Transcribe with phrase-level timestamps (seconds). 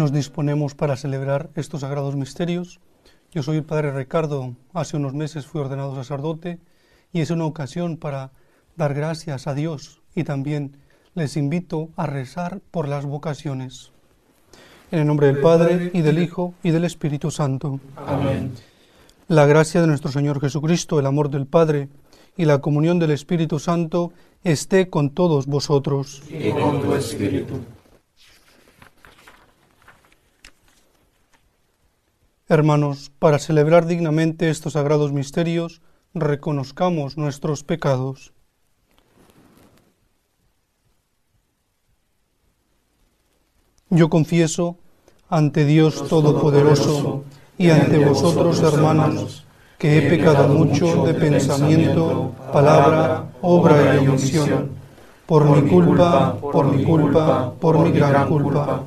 [0.00, 2.80] Nos disponemos para celebrar estos sagrados misterios.
[3.32, 6.58] Yo soy el Padre Ricardo, hace unos meses fui ordenado sacerdote
[7.12, 8.30] y es una ocasión para
[8.78, 10.78] dar gracias a Dios y también
[11.14, 13.92] les invito a rezar por las vocaciones.
[14.90, 17.78] En el nombre del Padre y del Hijo y del Espíritu Santo.
[17.94, 18.54] Amén.
[19.28, 21.90] La gracia de nuestro Señor Jesucristo, el amor del Padre
[22.38, 26.22] y la comunión del Espíritu Santo esté con todos vosotros.
[26.30, 27.56] Y con tu espíritu.
[32.50, 35.82] Hermanos, para celebrar dignamente estos sagrados misterios,
[36.14, 38.32] reconozcamos nuestros pecados.
[43.88, 44.78] Yo confieso
[45.28, 47.22] ante Dios Todopoderoso
[47.56, 49.46] y ante vosotros, hermanos,
[49.78, 54.70] que he pecado mucho de pensamiento, palabra, obra y omisión,
[55.24, 58.86] por mi culpa, por mi culpa, por mi gran culpa.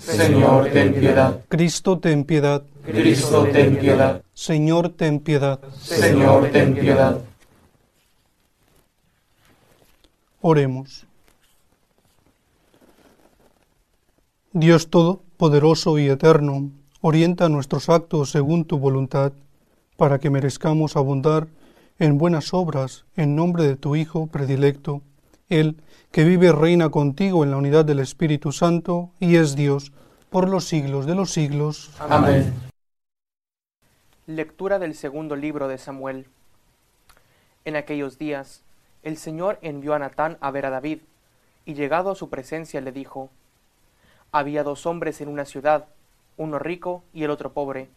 [0.00, 1.40] Señor, ten piedad.
[1.48, 2.62] Cristo, ten piedad.
[2.84, 4.22] Cristo, ten piedad.
[4.32, 5.60] Señor, ten piedad.
[5.80, 7.20] Señor, ten piedad.
[10.40, 11.06] Oremos.
[14.52, 19.32] Dios Todopoderoso y Eterno, orienta nuestros actos según tu voluntad,
[19.96, 21.48] para que merezcamos abundar
[21.98, 25.02] en buenas obras en nombre de tu Hijo predilecto,
[25.48, 25.82] Él
[26.12, 29.92] que vive y reina contigo en la unidad del Espíritu Santo y es Dios
[30.30, 31.90] por los siglos de los siglos.
[31.98, 32.52] Amén.
[34.26, 36.26] Lectura del segundo libro de Samuel.
[37.64, 38.62] En aquellos días,
[39.02, 41.00] el Señor envió a Natán a ver a David,
[41.64, 43.30] y llegado a su presencia le dijo,
[44.32, 45.86] Había dos hombres en una ciudad,
[46.36, 47.88] uno rico y el otro pobre.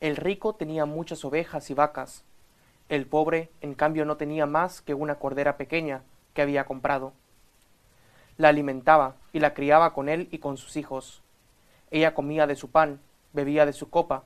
[0.00, 2.22] El rico tenía muchas ovejas y vacas,
[2.90, 6.02] el pobre, en cambio, no tenía más que una cordera pequeña
[6.36, 7.14] que había comprado.
[8.36, 11.22] La alimentaba y la criaba con él y con sus hijos.
[11.90, 13.00] Ella comía de su pan,
[13.32, 14.24] bebía de su copa,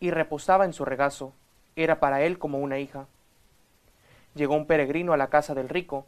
[0.00, 1.32] y reposaba en su regazo.
[1.76, 3.06] Era para él como una hija.
[4.34, 6.06] Llegó un peregrino a la casa del rico,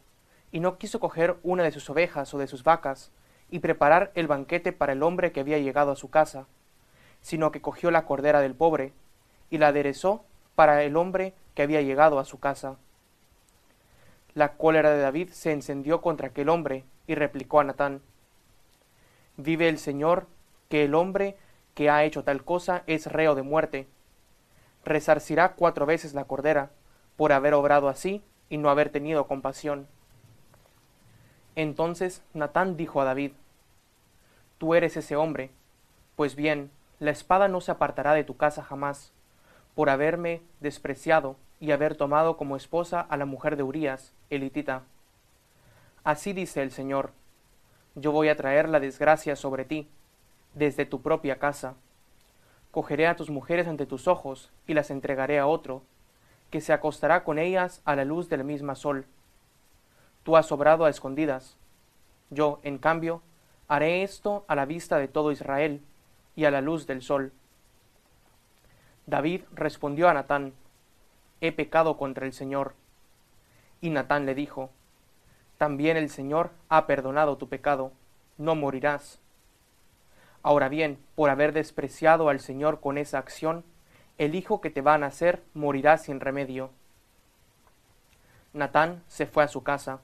[0.51, 3.11] y no quiso coger una de sus ovejas o de sus vacas,
[3.49, 6.45] y preparar el banquete para el hombre que había llegado a su casa,
[7.21, 8.91] sino que cogió la cordera del pobre,
[9.49, 10.25] y la aderezó
[10.55, 12.75] para el hombre que había llegado a su casa.
[14.37, 18.03] La cólera de David se encendió contra aquel hombre, y replicó a Natán,
[19.35, 20.27] Vive el Señor,
[20.69, 21.37] que el hombre
[21.73, 23.87] que ha hecho tal cosa es reo de muerte.
[24.85, 26.69] Resarcirá cuatro veces la cordera,
[27.15, 29.87] por haber obrado así y no haber tenido compasión.
[31.55, 33.31] Entonces Natán dijo a David,
[34.59, 35.49] Tú eres ese hombre,
[36.15, 36.69] pues bien,
[36.99, 39.13] la espada no se apartará de tu casa jamás,
[39.73, 44.83] por haberme despreciado y haber tomado como esposa a la mujer de Urías, elitita.
[46.03, 47.11] Así dice el Señor,
[47.95, 49.87] yo voy a traer la desgracia sobre ti,
[50.53, 51.75] desde tu propia casa.
[52.71, 55.81] Cogeré a tus mujeres ante tus ojos y las entregaré a otro,
[56.51, 59.05] que se acostará con ellas a la luz del mismo sol.
[60.23, 61.57] Tú has obrado a escondidas.
[62.29, 63.21] Yo, en cambio,
[63.67, 65.81] haré esto a la vista de todo Israel
[66.35, 67.31] y a la luz del sol.
[69.05, 70.53] David respondió a Natán,
[71.39, 72.73] He pecado contra el Señor.
[73.81, 74.71] Y Natán le dijo,
[75.57, 77.91] También el Señor ha perdonado tu pecado,
[78.37, 79.19] no morirás.
[80.41, 83.63] Ahora bien, por haber despreciado al Señor con esa acción,
[84.17, 86.71] el hijo que te va a nacer morirá sin remedio.
[88.53, 89.99] Natán se fue a su casa.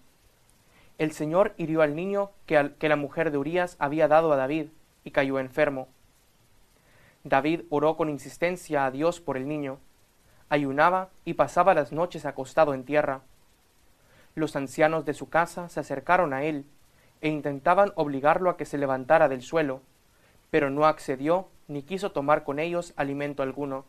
[1.00, 4.68] El Señor hirió al niño que, que la mujer de Urías había dado a David
[5.04, 5.88] y cayó enfermo.
[7.24, 9.80] David oró con insistencia a Dios por el niño,
[10.50, 13.22] ayunaba y pasaba las noches acostado en tierra.
[14.36, 16.66] Los ancianos de su casa se acercaron a él
[17.22, 19.82] e intentaban obligarlo a que se levantara del suelo,
[20.50, 23.86] pero no accedió ni quiso tomar con ellos alimento alguno.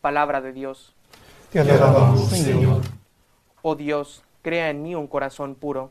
[0.00, 0.94] Palabra de Dios.
[1.52, 2.82] Te alabamos, Señor.
[3.62, 5.90] Oh Dios, crea en mí un corazón puro.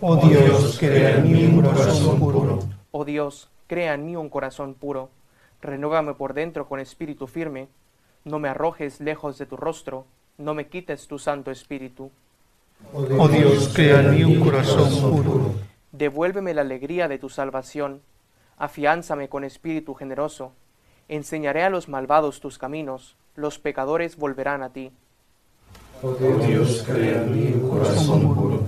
[0.00, 2.58] Oh Dios, crea en mí un corazón puro.
[2.90, 5.10] Oh Dios, crea en mí un corazón puro.
[5.60, 7.68] Renóvame por dentro con espíritu firme.
[8.24, 10.06] No me arrojes lejos de tu rostro.
[10.36, 12.10] No me quites tu santo espíritu.
[12.92, 15.54] Oh Dios, crea en mí un corazón puro.
[15.92, 18.02] Devuélveme la alegría de tu salvación.
[18.56, 20.52] Afiánzame con espíritu generoso.
[21.08, 23.16] Enseñaré a los malvados tus caminos.
[23.34, 24.92] Los pecadores volverán a ti.
[26.02, 28.60] Oh Dios, crea en mí un corazón puro.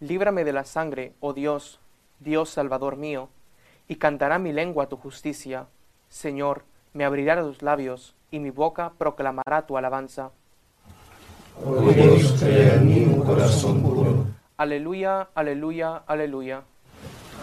[0.00, 1.80] Líbrame de la sangre, oh Dios,
[2.20, 3.28] Dios Salvador mío,
[3.88, 5.68] y cantará mi lengua tu justicia.
[6.08, 6.64] Señor,
[6.96, 10.30] me abrirá los labios, y mi boca proclamará tu alabanza.
[11.64, 11.76] Oh
[13.24, 14.24] corazón puro.
[14.56, 16.62] Aleluya, aleluya, aleluya.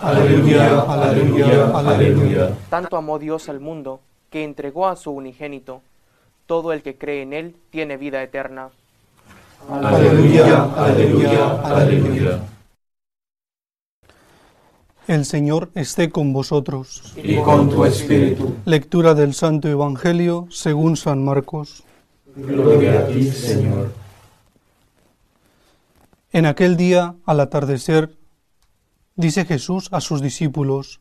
[0.01, 2.57] Aleluya, aleluya, aleluya.
[2.69, 3.99] Tanto amó Dios al mundo,
[4.31, 5.81] que entregó a su unigénito.
[6.47, 8.69] Todo el que cree en él tiene vida eterna.
[9.69, 12.39] Aleluya, aleluya, aleluya.
[15.13, 17.13] El Señor esté con vosotros.
[17.15, 18.55] Y con tu espíritu.
[18.65, 21.83] Lectura del Santo Evangelio según San Marcos.
[22.35, 23.93] Gloria a ti, Señor.
[26.31, 28.17] En aquel día, al atardecer,
[29.15, 30.99] dice Jesús a sus discípulos,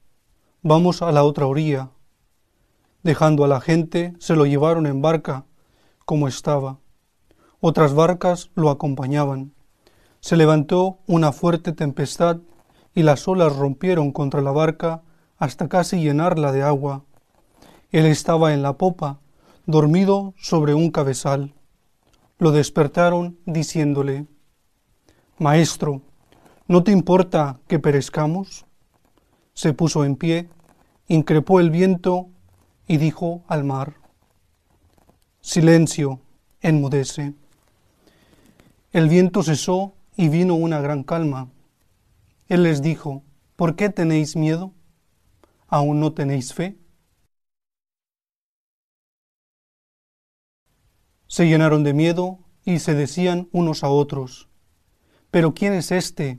[0.61, 1.89] Vamos a la otra orilla.
[3.03, 5.47] Dejando a la gente, se lo llevaron en barca,
[6.05, 6.81] como estaba.
[7.61, 9.55] Otras barcas lo acompañaban.
[10.21, 12.41] Se levantó una fuerte tempestad
[12.95, 15.03] y las olas rompieron contra la barca
[15.39, 17.05] hasta casi llenarla de agua.
[17.91, 19.21] Él estaba en la popa,
[19.67, 21.55] dormido sobre un cabezal.
[22.39, 24.27] Lo despertaron diciéndole,
[25.39, 26.03] Maestro,
[26.69, 28.67] ¿no te importa que perezcamos?
[29.55, 30.49] Se puso en pie,
[31.09, 32.29] increpó el viento
[32.87, 33.95] y dijo al mar,
[35.41, 36.21] Silencio,
[36.61, 37.35] enmudece.
[38.93, 41.49] El viento cesó y vino una gran calma.
[42.49, 43.23] Él les dijo,
[43.57, 44.73] ¿por qué tenéis miedo?
[45.69, 46.77] ¿Aún no tenéis fe?
[51.27, 54.49] Se llenaron de miedo y se decían unos a otros,
[55.31, 56.39] ¿pero quién es este?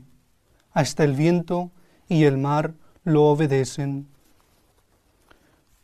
[0.72, 1.72] Hasta el viento
[2.08, 4.06] y el mar lo obedecen.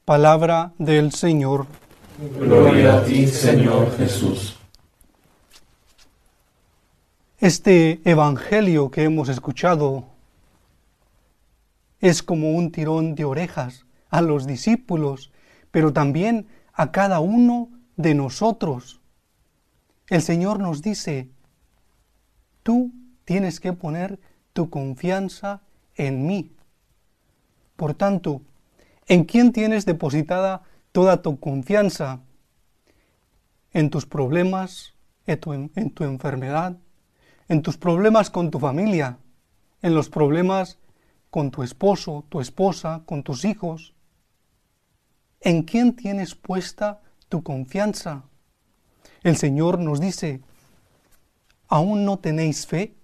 [0.04, 1.66] Palabra del Señor.
[2.38, 4.56] Gloria a ti, Señor Jesús.
[7.38, 10.09] Este Evangelio que hemos escuchado
[12.00, 15.30] es como un tirón de orejas a los discípulos,
[15.70, 19.00] pero también a cada uno de nosotros.
[20.08, 21.30] El Señor nos dice,
[22.62, 22.92] tú
[23.24, 24.18] tienes que poner
[24.52, 25.62] tu confianza
[25.94, 26.52] en mí.
[27.76, 28.42] Por tanto,
[29.06, 30.62] ¿en quién tienes depositada
[30.92, 32.20] toda tu confianza?
[33.72, 34.94] ¿En tus problemas?
[35.26, 36.76] ¿En tu, en tu enfermedad?
[37.48, 39.18] ¿En tus problemas con tu familia?
[39.82, 40.78] ¿En los problemas
[41.30, 43.94] con tu esposo, tu esposa, con tus hijos?
[45.40, 48.24] ¿En quién tienes puesta tu confianza?
[49.22, 50.40] El Señor nos dice,
[51.68, 52.94] ¿aún no tenéis fe?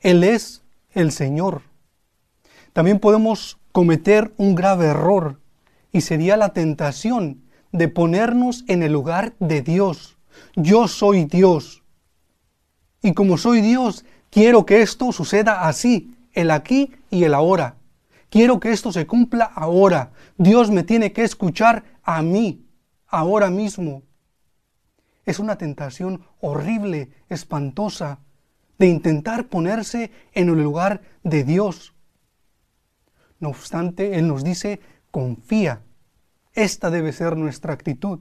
[0.00, 0.62] Él es
[0.92, 1.62] el Señor.
[2.72, 5.40] También podemos cometer un grave error
[5.92, 7.42] y sería la tentación
[7.72, 10.16] de ponernos en el lugar de Dios.
[10.56, 11.82] Yo soy Dios.
[13.02, 17.76] Y como soy Dios, quiero que esto suceda así, el aquí y el ahora.
[18.30, 20.12] Quiero que esto se cumpla ahora.
[20.38, 22.64] Dios me tiene que escuchar a mí,
[23.08, 24.02] ahora mismo.
[25.26, 28.20] Es una tentación horrible, espantosa,
[28.78, 31.92] de intentar ponerse en el lugar de Dios.
[33.38, 35.82] No obstante, Él nos dice, confía.
[36.54, 38.20] Esta debe ser nuestra actitud.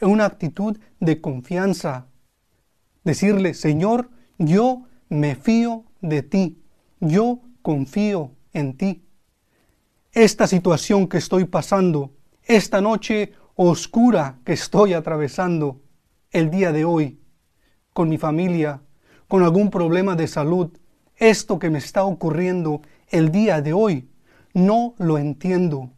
[0.00, 2.06] Una actitud de confianza.
[3.04, 6.62] Decirle, Señor, yo me fío de ti.
[7.00, 9.04] Yo confío en ti.
[10.12, 12.12] Esta situación que estoy pasando,
[12.44, 15.82] esta noche oscura que estoy atravesando
[16.30, 17.20] el día de hoy,
[17.92, 18.82] con mi familia,
[19.28, 20.70] con algún problema de salud,
[21.16, 24.08] esto que me está ocurriendo el día de hoy,
[24.54, 25.90] no lo entiendo.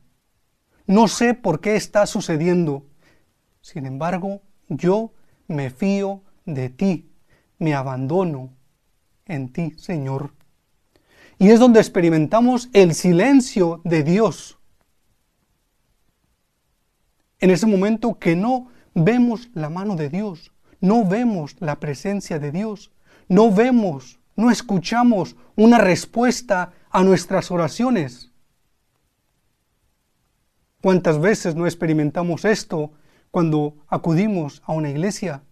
[0.87, 2.87] No sé por qué está sucediendo.
[3.61, 5.13] Sin embargo, yo
[5.47, 7.13] me fío de ti,
[7.59, 8.51] me abandono
[9.27, 10.33] en ti, Señor.
[11.39, 14.59] Y es donde experimentamos el silencio de Dios.
[17.41, 22.53] En ese momento que no vemos la mano de Dios, no vemos la presencia de
[22.53, 22.93] Dios,
[23.29, 28.31] no vemos, no escuchamos una respuesta a nuestras oraciones.
[30.81, 32.93] ¿Cuántas veces no experimentamos esto
[33.31, 35.43] cuando acudimos a una iglesia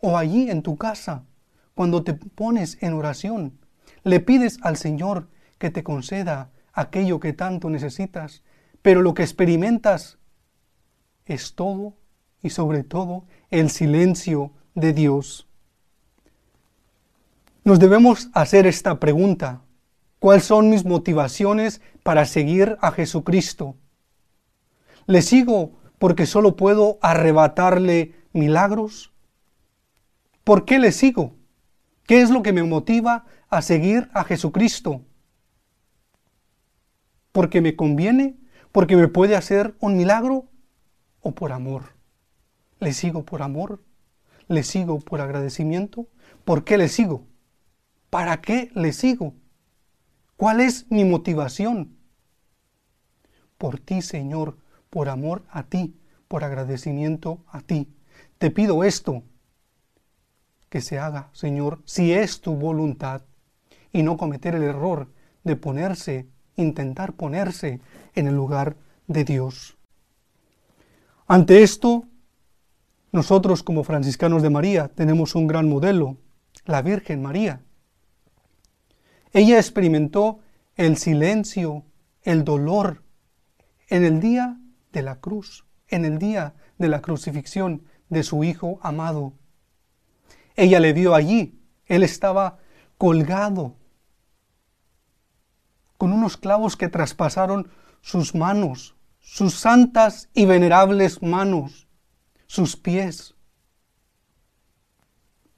[0.00, 1.24] o allí en tu casa,
[1.74, 3.58] cuando te pones en oración,
[4.02, 5.28] le pides al Señor
[5.58, 8.42] que te conceda aquello que tanto necesitas,
[8.82, 10.18] pero lo que experimentas
[11.26, 11.94] es todo
[12.42, 15.48] y sobre todo el silencio de Dios.
[17.64, 19.62] Nos debemos hacer esta pregunta.
[20.18, 23.76] ¿Cuáles son mis motivaciones para seguir a Jesucristo?
[25.06, 29.12] ¿Le sigo porque solo puedo arrebatarle milagros?
[30.44, 31.34] ¿Por qué le sigo?
[32.06, 35.02] ¿Qué es lo que me motiva a seguir a Jesucristo?
[37.32, 38.36] ¿Porque me conviene?
[38.72, 40.46] ¿Porque me puede hacer un milagro?
[41.20, 41.94] ¿O por amor?
[42.78, 43.82] ¿Le sigo por amor?
[44.48, 46.08] ¿Le sigo por agradecimiento?
[46.44, 47.26] ¿Por qué le sigo?
[48.10, 49.34] ¿Para qué le sigo?
[50.36, 51.96] ¿Cuál es mi motivación?
[53.56, 54.58] Por ti, Señor,
[54.90, 55.96] por amor a ti,
[56.28, 57.88] por agradecimiento a ti.
[58.38, 59.22] Te pido esto,
[60.74, 63.22] que se haga, Señor, si es tu voluntad,
[63.92, 65.06] y no cometer el error
[65.44, 66.26] de ponerse,
[66.56, 67.78] intentar ponerse
[68.16, 68.74] en el lugar
[69.06, 69.76] de Dios.
[71.28, 72.08] Ante esto,
[73.12, 76.16] nosotros como franciscanos de María tenemos un gran modelo,
[76.64, 77.60] la Virgen María.
[79.32, 80.40] Ella experimentó
[80.74, 81.84] el silencio,
[82.24, 83.04] el dolor
[83.90, 84.58] en el día
[84.90, 89.34] de la cruz, en el día de la crucifixión de su Hijo amado.
[90.54, 92.58] Ella le vio allí, él estaba
[92.98, 93.76] colgado,
[95.98, 97.70] con unos clavos que traspasaron
[98.00, 101.88] sus manos, sus santas y venerables manos,
[102.46, 103.34] sus pies.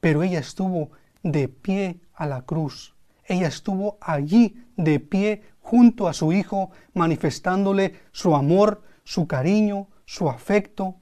[0.01, 0.91] Pero ella estuvo
[1.23, 2.97] de pie a la cruz
[3.29, 10.29] ella estuvo allí de pie junto a su hijo, manifestándole su amor, su cariño, su
[10.29, 10.97] afecto.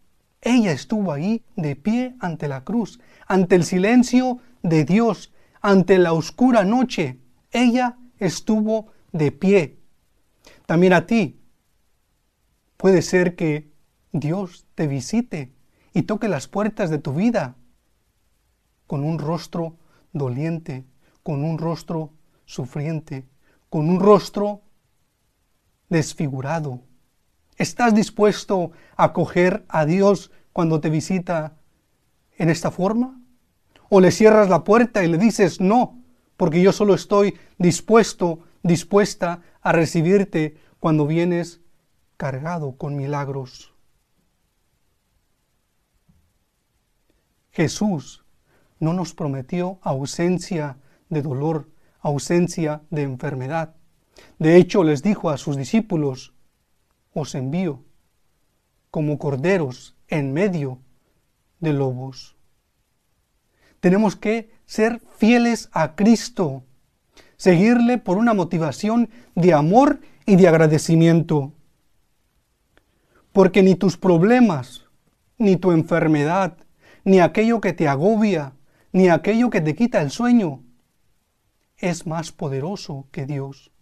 [0.45, 5.33] Ella estuvo ahí de pie ante la cruz, ante el silencio de Dios,
[5.63, 7.19] ante la oscura noche.
[7.51, 9.79] Ella estuvo de pie.
[10.67, 11.41] También a ti
[12.77, 13.73] puede ser que
[14.13, 15.55] Dios te visite
[15.95, 17.57] y toque las puertas de tu vida
[18.87, 19.79] con un rostro
[20.13, 20.85] doliente,
[21.23, 22.13] con un rostro
[22.45, 23.27] sufriente,
[23.71, 24.61] con un rostro
[25.89, 26.83] desfigurado.
[27.57, 31.57] ¿Estás dispuesto a acoger a Dios cuando te visita
[32.37, 33.21] en esta forma?
[33.89, 36.03] ¿O le cierras la puerta y le dices no,
[36.37, 41.61] porque yo solo estoy dispuesto, dispuesta a recibirte cuando vienes
[42.17, 43.73] cargado con milagros?
[47.53, 48.25] Jesús
[48.81, 51.69] no nos prometió ausencia de dolor,
[52.01, 53.77] ausencia de enfermedad.
[54.41, 56.34] De hecho, les dijo a sus discípulos,
[57.15, 57.83] os envío
[58.91, 60.79] como corderos en medio
[61.61, 62.37] de lobos.
[63.81, 66.65] Tenemos que ser fieles a Cristo,
[67.37, 71.53] seguirle por una motivación de amor y de agradecimiento.
[73.33, 74.87] Porque ni tus problemas,
[75.39, 76.57] ni tu enfermedad,
[77.05, 78.53] ni aquello que te agobia,
[78.93, 80.63] ni aquello que te quita el sueño,
[81.77, 83.74] es más poderoso que Dios.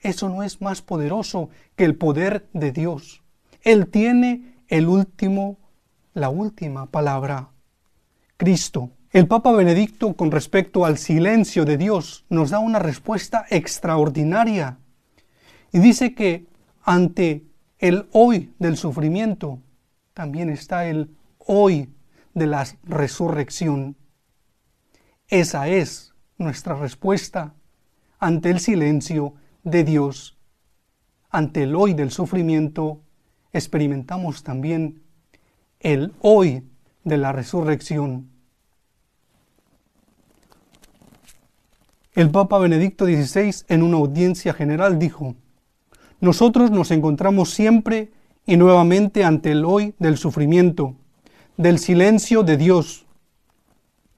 [0.00, 3.22] Eso no es más poderoso que el poder de Dios.
[3.62, 5.58] Él tiene el último,
[6.14, 7.50] la última palabra.
[8.36, 8.90] Cristo.
[9.10, 14.78] El Papa Benedicto con respecto al silencio de Dios nos da una respuesta extraordinaria
[15.72, 16.46] y dice que
[16.82, 17.44] ante
[17.78, 19.60] el hoy del sufrimiento
[20.12, 21.88] también está el hoy
[22.34, 23.96] de la resurrección.
[25.26, 27.54] Esa es nuestra respuesta
[28.18, 29.34] ante el silencio
[29.64, 30.36] de Dios.
[31.30, 33.00] Ante el hoy del sufrimiento,
[33.52, 35.02] experimentamos también
[35.80, 36.64] el hoy
[37.04, 38.30] de la resurrección.
[42.14, 45.36] El Papa Benedicto XVI en una audiencia general dijo,
[46.20, 48.10] Nosotros nos encontramos siempre
[48.46, 50.96] y nuevamente ante el hoy del sufrimiento,
[51.56, 53.06] del silencio de Dios,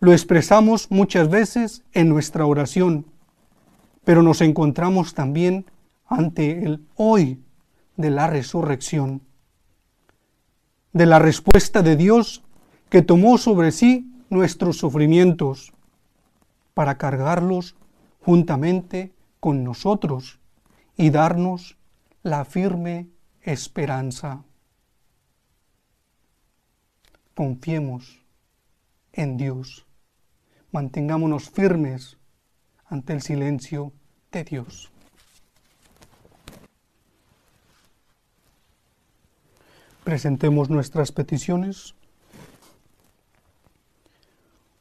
[0.03, 3.05] lo expresamos muchas veces en nuestra oración,
[4.05, 5.67] pero nos encontramos también
[6.07, 7.43] ante el hoy
[7.97, 9.23] de la resurrección,
[10.93, 12.43] de la respuesta de Dios
[12.89, 15.73] que tomó sobre sí nuestros sufrimientos
[16.75, 17.77] para cargarlos
[18.21, 20.41] juntamente con nosotros
[20.97, 21.77] y darnos
[22.23, 23.09] la firme
[23.43, 24.43] esperanza.
[27.35, 28.23] Confiemos
[29.13, 29.87] en Dios
[30.73, 32.17] mantengámonos firmes
[32.91, 33.93] ante el silencio
[34.33, 34.91] de Dios.
[40.05, 41.95] Presentemos nuestras peticiones.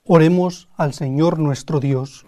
[0.06, 2.26] Oremos al Señor nuestro Dios.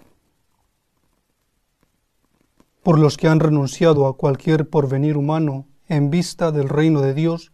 [2.84, 7.52] Por los que han renunciado a cualquier porvenir humano en vista del reino de Dios,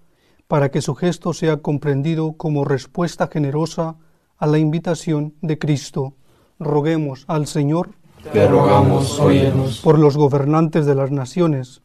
[0.48, 3.98] para que su gesto sea comprendido como respuesta generosa
[4.38, 6.15] a la invitación de Cristo.
[6.60, 7.96] Roguemos al Señor.
[8.34, 9.79] Te rogamos, óyenos.
[9.81, 11.81] Por los gobernantes de las naciones,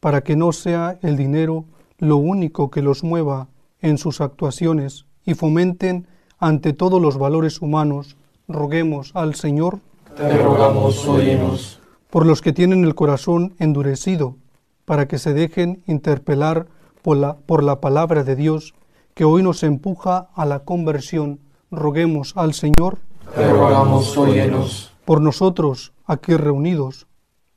[0.00, 1.64] para que no sea el dinero
[1.98, 3.48] lo único que los mueva
[3.80, 6.06] en sus actuaciones y fomenten
[6.38, 8.16] ante todos los valores humanos,
[8.48, 9.78] roguemos al Señor.
[10.16, 11.80] Te rogamos, óyenos.
[12.10, 14.36] Por los que tienen el corazón endurecido,
[14.84, 16.66] para que se dejen interpelar
[17.02, 18.74] por la, por la palabra de Dios,
[19.14, 21.38] que hoy nos empuja a la conversión,
[21.70, 22.98] roguemos al Señor.
[23.34, 24.91] Te rogamos, óyenos.
[25.04, 27.06] Por nosotros, aquí reunidos,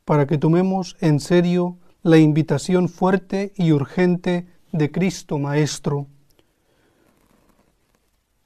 [0.03, 6.07] para que tomemos en serio la invitación fuerte y urgente de Cristo Maestro.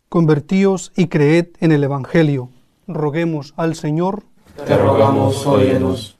[0.07, 2.49] Convertíos y creed en el Evangelio.
[2.87, 4.23] Roguemos al Señor.
[4.65, 6.17] Te rogamos, óyenos.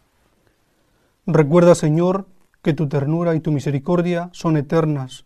[1.25, 2.27] Recuerda, Señor,
[2.61, 5.25] que tu ternura y tu misericordia son eternas,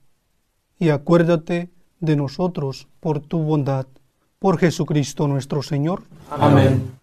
[0.80, 3.88] y acuérdate de nosotros por tu bondad.
[4.40, 6.04] Por Jesucristo nuestro Señor.
[6.30, 7.03] Amén.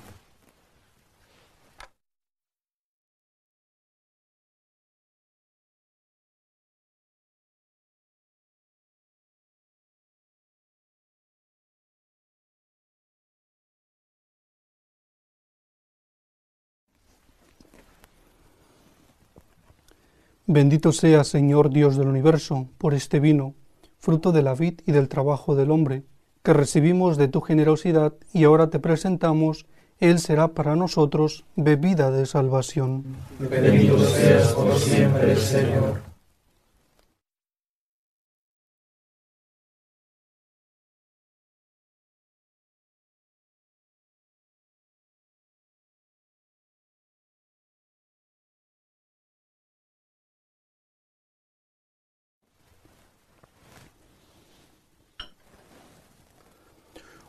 [20.53, 23.55] Bendito sea, Señor Dios del universo, por este vino,
[23.99, 26.03] fruto de la vid y del trabajo del hombre,
[26.43, 29.65] que recibimos de tu generosidad y ahora te presentamos,
[30.01, 33.05] Él será para nosotros bebida de salvación.
[33.39, 36.10] Bendito seas por siempre, Señor.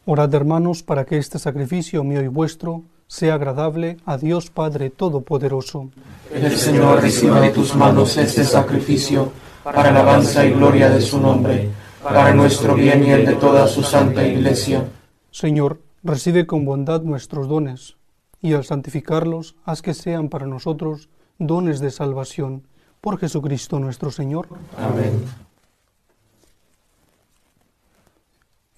[0.04, 5.90] Orad, hermanos, para que este sacrificio mío y vuestro sea agradable a Dios Padre Todopoderoso.
[6.32, 9.30] El Señor reciba de tus manos este sacrificio
[9.62, 11.70] para alabanza y gloria de su nombre,
[12.02, 14.84] para nuestro bien y el de toda su santa iglesia.
[15.30, 17.96] Señor, recibe con bondad nuestros dones,
[18.40, 22.66] y al santificarlos, haz que sean para nosotros dones de salvación.
[23.00, 24.48] Por Jesucristo nuestro Señor.
[24.76, 25.22] Amén.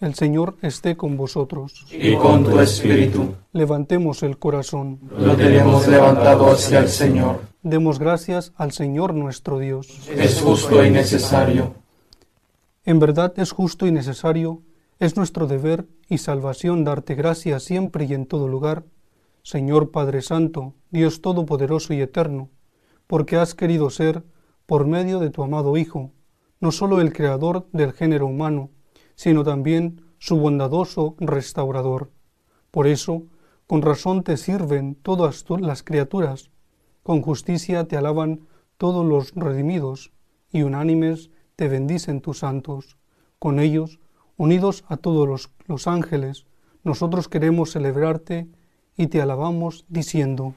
[0.04, 1.86] El Señor esté con vosotros.
[1.90, 5.00] Y con tu espíritu Levantemos el corazón.
[5.18, 7.40] lo tenemos levantado hacia el Señor.
[7.62, 10.06] Demos gracias al Señor nuestro Dios.
[10.14, 11.76] Es justo y necesario.
[12.84, 14.60] En verdad es justo y necesario,
[14.98, 18.84] es nuestro deber y salvación darte gracias siempre y en todo lugar,
[19.42, 22.50] Señor Padre Santo, Dios Todopoderoso y Eterno,
[23.06, 24.22] porque has querido ser,
[24.66, 26.12] por medio de tu amado Hijo,
[26.60, 28.68] no sólo el Creador del género humano,
[29.14, 32.10] sino también su bondadoso restaurador.
[32.70, 33.24] Por eso,
[33.66, 36.50] con razón te sirven todas las criaturas,
[37.02, 38.46] con justicia te alaban
[38.78, 40.12] todos los redimidos,
[40.50, 42.96] y unánimes te bendicen tus santos.
[43.38, 43.98] Con ellos,
[44.36, 46.46] unidos a todos los, los ángeles,
[46.82, 48.48] nosotros queremos celebrarte
[48.96, 50.54] y te alabamos diciendo,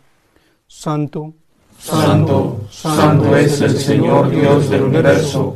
[0.67, 1.33] Santo,
[1.79, 5.55] Santo, santo es el Señor Dios del universo.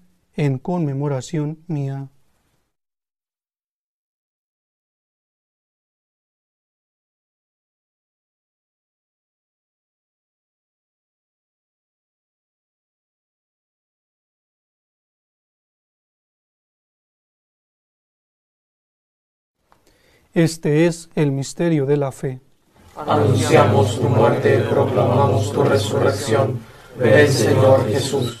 [0.41, 2.09] en conmemoración mía.
[20.33, 22.41] Este es el misterio de la fe.
[22.95, 26.59] Anunciamos tu muerte, proclamamos tu resurrección.
[26.97, 28.40] Ven, Señor Jesús.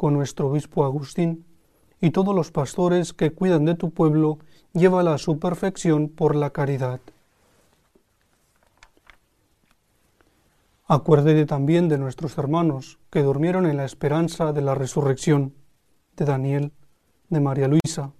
[0.00, 1.44] con nuestro obispo Agustín,
[2.00, 4.38] y todos los pastores que cuidan de tu pueblo,
[4.72, 7.00] llévala a su perfección por la caridad.
[10.86, 15.52] Acuérdate también de nuestros hermanos que durmieron en la esperanza de la resurrección,
[16.16, 16.72] de Daniel,
[17.28, 18.14] de María Luisa,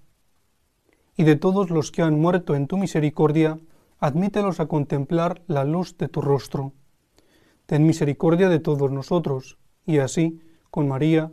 [1.17, 3.59] y de todos los que han muerto en tu misericordia,
[4.01, 6.75] admítelos a contemplar la luz de tu rostro.
[7.65, 11.33] Ten misericordia de todos nosotros, y así, con María,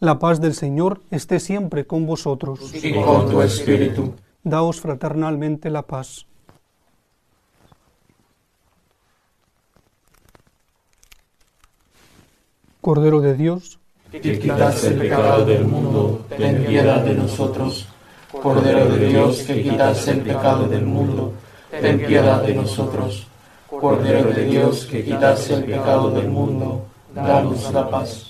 [0.00, 2.74] La paz del Señor esté siempre con vosotros.
[2.74, 4.14] Y con tu espíritu.
[4.42, 6.24] Daos fraternalmente la paz.
[12.80, 13.78] Cordero de Dios,
[14.10, 17.86] que quitas el pecado del mundo, ten piedad de nosotros.
[18.32, 21.34] Cordero de Dios, que quitas el pecado del mundo,
[21.70, 23.26] ten piedad de nosotros.
[23.68, 28.29] Cordero de Dios, que quitas el pecado del mundo, danos la paz.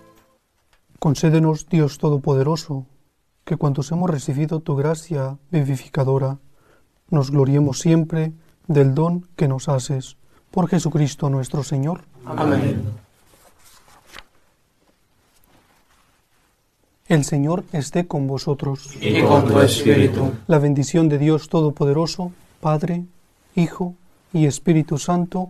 [1.01, 2.85] Concédenos, Dios Todopoderoso,
[3.43, 6.37] que cuantos hemos recibido tu gracia vivificadora,
[7.09, 8.33] nos gloriemos siempre
[8.67, 10.17] del don que nos haces.
[10.51, 12.03] Por Jesucristo nuestro Señor.
[12.23, 12.83] Amén.
[17.07, 18.95] El Señor esté con vosotros.
[19.01, 20.33] Y con tu espíritu.
[20.45, 23.05] La bendición de Dios Todopoderoso, Padre,
[23.55, 23.95] Hijo
[24.33, 25.49] y Espíritu Santo,